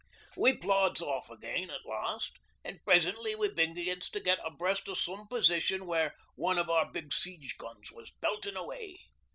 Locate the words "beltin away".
8.19-8.97